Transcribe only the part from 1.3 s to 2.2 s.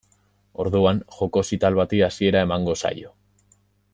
zital bati